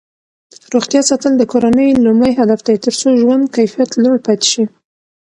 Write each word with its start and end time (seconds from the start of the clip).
روغتیا 0.73 1.01
ساتل 1.09 1.33
د 1.37 1.43
کورنۍ 1.51 1.89
لومړنی 2.03 2.31
هدف 2.39 2.59
دی 2.67 2.75
ترڅو 2.83 3.09
ژوند 3.21 3.43
کیفیت 3.55 3.89
لوړ 4.03 4.15
پاتې 4.25 4.47
شي. 4.53 4.63